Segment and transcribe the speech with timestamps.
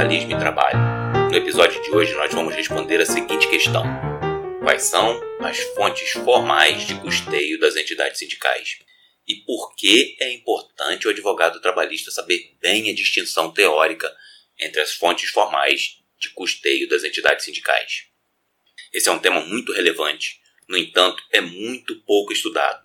[0.00, 0.78] Sindicalismo e Trabalho.
[1.30, 3.84] No episódio de hoje, nós vamos responder a seguinte questão:
[4.62, 8.78] Quais são as fontes formais de custeio das entidades sindicais?
[9.28, 14.10] E por que é importante o advogado trabalhista saber bem a distinção teórica
[14.58, 18.04] entre as fontes formais de custeio das entidades sindicais?
[18.94, 22.82] Esse é um tema muito relevante, no entanto, é muito pouco estudado.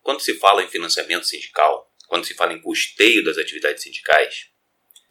[0.00, 4.55] Quando se fala em financiamento sindical, quando se fala em custeio das atividades sindicais,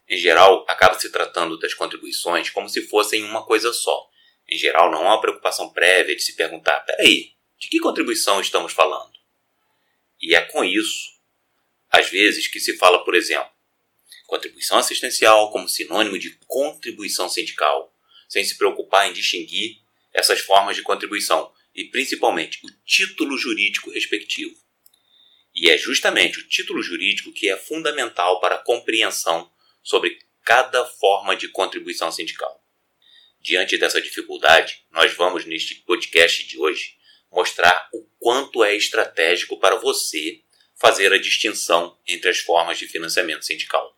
[0.08, 4.10] em geral, acaba se tratando das contribuições como se fossem uma coisa só.
[4.48, 8.74] Em geral, não há uma preocupação prévia de se perguntar: peraí, de que contribuição estamos
[8.74, 9.14] falando?
[10.22, 11.20] E é com isso,
[11.90, 13.50] às vezes, que se fala, por exemplo,
[14.28, 17.94] contribuição assistencial como sinônimo de contribuição sindical,
[18.30, 19.80] sem se preocupar em distinguir
[20.14, 24.56] essas formas de contribuição e, principalmente, o título jurídico respectivo.
[25.54, 29.50] E é justamente o título jurídico que é fundamental para a compreensão
[29.86, 32.60] sobre cada forma de contribuição sindical.
[33.40, 36.98] Diante dessa dificuldade, nós vamos, neste podcast de hoje,
[37.32, 40.42] mostrar o quanto é estratégico para você
[40.76, 43.95] fazer a distinção entre as formas de financiamento sindical.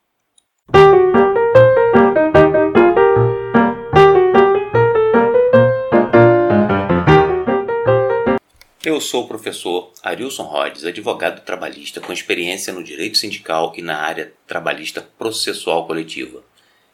[8.97, 13.95] Eu sou o professor Arilson Rhodes, advogado trabalhista com experiência no direito sindical e na
[13.99, 16.43] área trabalhista processual coletiva.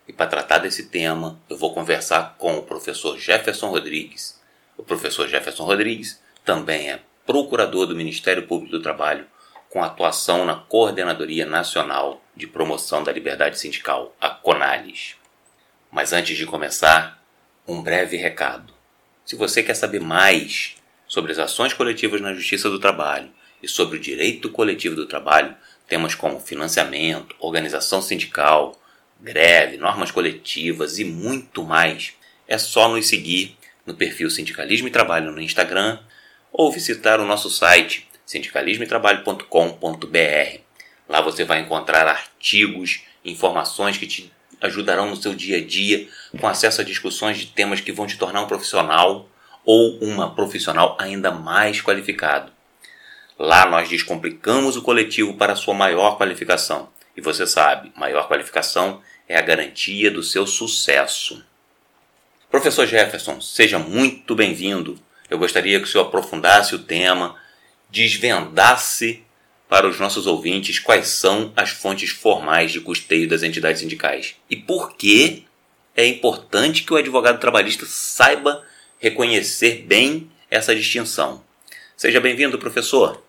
[0.05, 4.37] E para tratar desse tema, eu vou conversar com o professor Jefferson Rodrigues.
[4.77, 9.25] O professor Jefferson Rodrigues também é procurador do Ministério Público do Trabalho,
[9.69, 15.15] com atuação na Coordenadoria Nacional de Promoção da Liberdade Sindical, a CONALES.
[15.89, 17.23] Mas antes de começar,
[17.65, 18.73] um breve recado.
[19.23, 23.29] Se você quer saber mais sobre as ações coletivas na Justiça do Trabalho
[23.61, 25.55] e sobre o direito coletivo do trabalho,
[25.87, 28.79] temas como financiamento, organização sindical,
[29.19, 32.13] greve, normas coletivas e muito mais,
[32.47, 35.99] é só nos seguir no perfil Sindicalismo e Trabalho no Instagram
[36.51, 40.59] ou visitar o nosso site sindicalismoetrabalho.com.br.
[41.07, 44.31] Lá você vai encontrar artigos, informações que te
[44.61, 46.07] ajudarão no seu dia a dia,
[46.39, 49.29] com acesso a discussões de temas que vão te tornar um profissional
[49.65, 52.51] ou uma profissional ainda mais qualificado.
[53.37, 56.89] Lá nós descomplicamos o coletivo para sua maior qualificação.
[57.15, 61.43] E você sabe, maior qualificação é a garantia do seu sucesso.
[62.49, 64.99] Professor Jefferson, seja muito bem-vindo.
[65.29, 67.35] Eu gostaria que o senhor aprofundasse o tema,
[67.89, 69.23] desvendasse
[69.67, 74.55] para os nossos ouvintes quais são as fontes formais de custeio das entidades sindicais e
[74.55, 75.45] por que
[75.95, 78.63] é importante que o advogado trabalhista saiba
[79.03, 81.41] reconhecer bem essa distinção.
[81.97, 83.21] Seja bem-vindo, professor.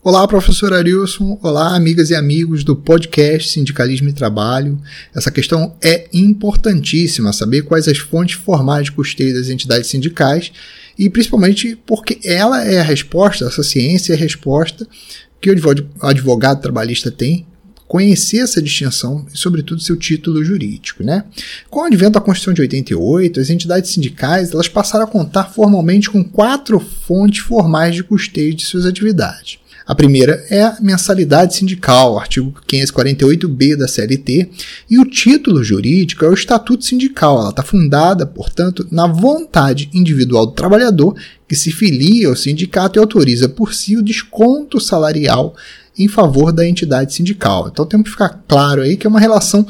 [0.00, 1.36] Olá, professor Arilson.
[1.42, 4.80] Olá, amigas e amigos do podcast Sindicalismo e Trabalho.
[5.12, 10.52] Essa questão é importantíssima, saber quais as fontes formais de custeio das entidades sindicais
[10.96, 14.86] e principalmente porque ela é a resposta, essa ciência é a resposta
[15.40, 15.54] que o
[16.02, 17.44] advogado trabalhista tem
[17.86, 21.02] conhecer essa distinção e, sobretudo, seu título jurídico.
[21.02, 21.24] Né?
[21.70, 26.10] Com o advento da Constituição de 88, as entidades sindicais elas passaram a contar formalmente
[26.10, 29.58] com quatro fontes formais de custeio de suas atividades.
[29.86, 34.50] A primeira é a mensalidade sindical, artigo 548b da CLT,
[34.90, 37.38] e o título jurídico é o Estatuto Sindical.
[37.38, 41.14] Ela está fundada, portanto, na vontade individual do trabalhador
[41.46, 45.54] que se filia ao sindicato e autoriza por si o desconto salarial
[45.96, 47.68] em favor da entidade sindical.
[47.68, 49.64] Então temos que ficar claro aí que é uma relação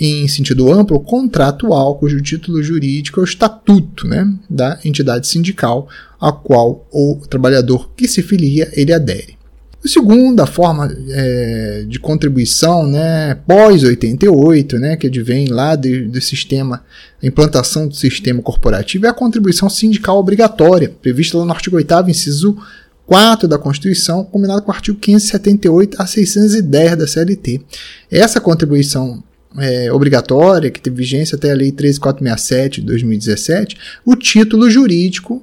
[0.00, 5.88] em sentido amplo contratual, cujo título jurídico é o estatuto né, da entidade sindical
[6.20, 9.39] a qual o trabalhador que se filia ele adere.
[9.82, 16.84] A segunda forma é, de contribuição, né, pós 88, né, que advém lá do sistema,
[17.22, 22.58] implantação do sistema corporativo, é a contribuição sindical obrigatória, prevista lá no artigo 8 inciso
[23.06, 27.62] 4 da Constituição, combinado com o artigo 578 a 610 da CLT.
[28.10, 29.22] Essa contribuição
[29.58, 35.42] é, obrigatória, que teve vigência até a Lei 13467 de 2017, o título jurídico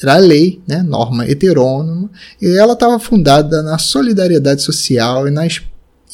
[0.00, 2.10] era a lei, né, norma heterônoma,
[2.40, 5.46] e ela estava fundada na solidariedade social e na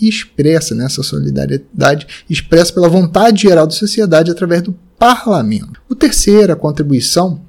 [0.01, 5.81] expressa nessa solidariedade expressa pela vontade geral da sociedade através do parlamento.
[5.89, 7.41] O terceiro, a contribuição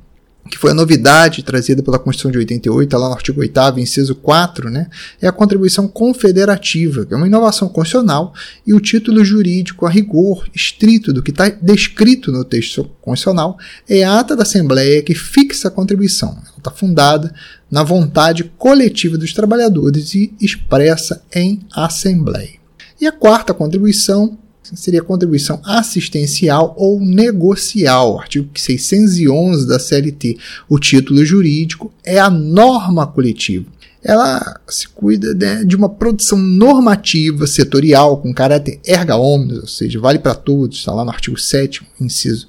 [0.49, 4.69] que foi a novidade trazida pela Constituição de 88, lá no artigo 8 inciso 4,
[4.69, 4.87] né,
[5.21, 8.33] é a contribuição confederativa, que é uma inovação constitucional,
[8.65, 13.57] e o título jurídico a rigor estrito do que está descrito no texto constitucional
[13.87, 16.29] é a ata da Assembleia que fixa a contribuição.
[16.29, 17.33] Ela está fundada
[17.69, 22.59] na vontade coletiva dos trabalhadores e expressa em Assembleia.
[22.99, 24.37] E a quarta contribuição
[24.75, 28.19] seria contribuição assistencial ou negocial.
[28.19, 30.37] Artigo 611 da CLT.
[30.67, 33.65] O título jurídico é a norma coletiva.
[34.03, 39.99] Ela se cuida né, de uma produção normativa setorial com caráter erga omnes, ou seja,
[39.99, 42.47] vale para todos, está lá no artigo 7 inciso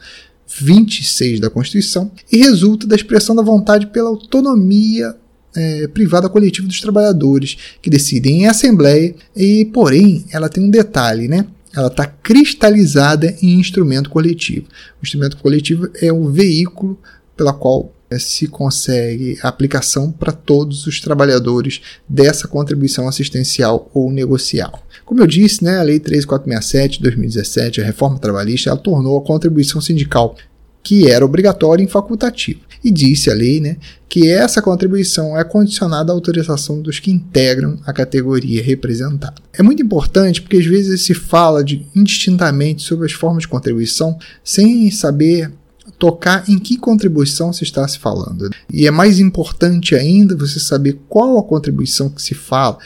[0.60, 5.14] 26 da Constituição, e resulta da expressão da vontade pela autonomia
[5.54, 11.28] é, privada coletiva dos trabalhadores, que decidem em assembleia, e porém ela tem um detalhe,
[11.28, 11.46] né?
[11.74, 14.66] Ela está cristalizada em instrumento coletivo.
[15.00, 16.98] O instrumento coletivo é o veículo
[17.36, 24.84] pela qual é, se consegue aplicação para todos os trabalhadores dessa contribuição assistencial ou negocial.
[25.04, 29.22] Como eu disse, né, a Lei 13467 de 2017, a reforma trabalhista, ela tornou a
[29.22, 30.36] contribuição sindical
[30.82, 32.60] que era obrigatória em facultativo.
[32.82, 33.76] E disse a lei né,
[34.08, 39.34] que essa contribuição é condicionada à autorização dos que integram a categoria representada.
[39.52, 44.18] É muito importante porque às vezes se fala de, indistintamente sobre as formas de contribuição
[44.42, 45.52] sem saber
[45.98, 48.48] tocar em que contribuição se está se falando.
[48.72, 52.78] E é mais importante ainda você saber qual a contribuição que se fala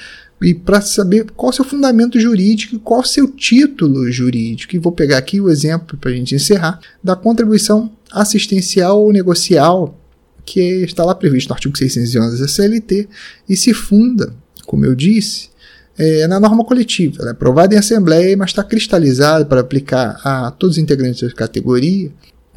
[0.44, 4.76] e para saber qual o seu fundamento jurídico, qual o seu título jurídico.
[4.76, 9.98] E vou pegar aqui o exemplo para a gente encerrar da contribuição assistencial ou negocial
[10.44, 13.08] que está lá previsto no artigo 611 da CLT
[13.48, 14.34] e se funda,
[14.66, 15.48] como eu disse,
[15.96, 17.16] é, na norma coletiva.
[17.20, 21.34] Ela é aprovada em assembleia, mas está cristalizada para aplicar a todos os integrantes da
[21.34, 22.12] categoria,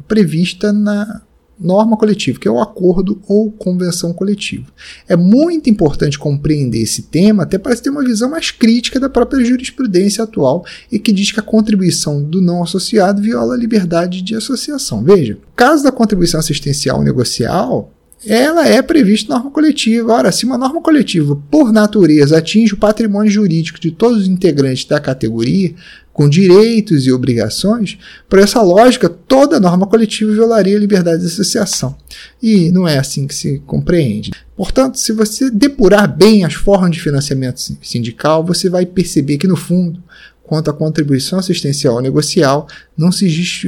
[0.08, 1.22] prevista na
[1.60, 4.66] norma coletiva, que é o acordo ou convenção coletiva.
[5.08, 9.44] É muito importante compreender esse tema, até para ter uma visão mais crítica da própria
[9.44, 14.36] jurisprudência atual e que diz que a contribuição do não associado viola a liberdade de
[14.36, 15.04] associação.
[15.04, 17.92] Veja, caso da contribuição assistencial negocial,
[18.26, 20.14] ela é prevista norma coletiva.
[20.14, 24.86] Ora, se uma norma coletiva, por natureza, atinge o patrimônio jurídico de todos os integrantes
[24.86, 25.74] da categoria,
[26.12, 31.96] com direitos e obrigações, por essa lógica, toda norma coletiva violaria a liberdade de associação.
[32.42, 34.32] E não é assim que se compreende.
[34.56, 39.56] Portanto, se você depurar bem as formas de financiamento sindical, você vai perceber que, no
[39.56, 40.02] fundo,
[40.48, 42.68] quanto à contribuição assistencial negocial,
[42.98, 43.28] não se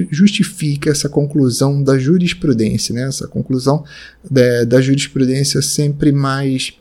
[0.09, 3.03] justifica essa conclusão da jurisprudência, né?
[3.03, 3.83] essa conclusão
[4.29, 6.73] da, da jurisprudência sempre mais,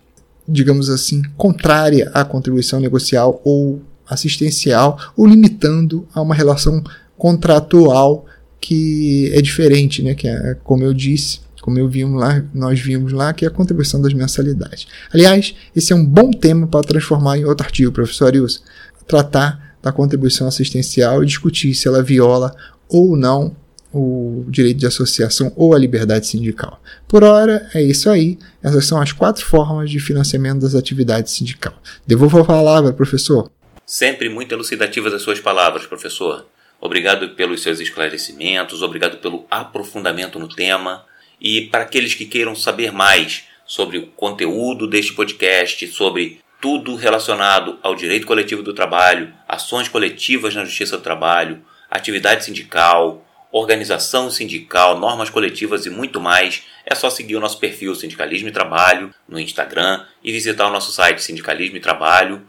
[0.49, 6.83] digamos assim, contrária à contribuição negocial ou assistencial ou limitando a uma relação
[7.17, 8.25] contratual
[8.61, 10.15] que é diferente, né?
[10.15, 13.51] Que é, como eu disse, como eu vimos lá, nós vimos lá, que é a
[13.51, 14.87] contribuição das mensalidades.
[15.13, 18.63] Aliás, esse é um bom tema para transformar em outro artigo, professor Arius,
[19.07, 22.55] tratar da contribuição assistencial e discutir se ela viola
[22.89, 23.55] ou não
[23.93, 26.81] o direito de associação ou a liberdade sindical.
[27.07, 28.39] Por hora, é isso aí.
[28.63, 31.75] Essas são as quatro formas de financiamento das atividades sindical.
[32.07, 33.51] Devolvo a palavra, professor.
[33.87, 36.47] Sempre muito elucidativas as suas palavras, professor.
[36.81, 41.05] Obrigado pelos seus esclarecimentos, obrigado pelo aprofundamento no tema.
[41.41, 47.79] E para aqueles que queiram saber mais sobre o conteúdo deste podcast, sobre tudo relacionado
[47.83, 54.99] ao direito coletivo do trabalho, ações coletivas na justiça do trabalho, atividade sindical, organização sindical,
[54.99, 59.39] normas coletivas e muito mais, é só seguir o nosso perfil Sindicalismo e Trabalho no
[59.39, 62.47] Instagram e visitar o nosso site Sindicalismo e Trabalho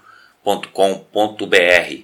[0.74, 2.04] com.br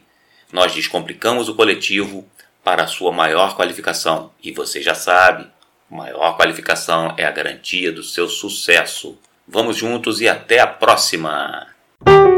[0.52, 2.28] Nós descomplicamos o coletivo
[2.64, 4.32] para a sua maior qualificação.
[4.44, 5.48] E você já sabe,
[5.90, 9.18] maior qualificação é a garantia do seu sucesso.
[9.48, 11.75] Vamos juntos e até a próxima!
[12.06, 12.35] Thank you